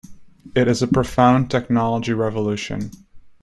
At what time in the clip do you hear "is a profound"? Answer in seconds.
0.67-1.51